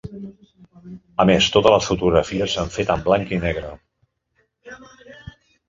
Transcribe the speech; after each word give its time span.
A 1.23 1.27
més 1.29 1.49
totes 1.57 1.75
les 1.75 1.91
fotografies 1.91 2.55
s’han 2.57 2.73
fet 2.79 2.95
en 2.97 3.05
blanc 3.11 3.37
i 3.39 3.41
negre. 3.47 3.77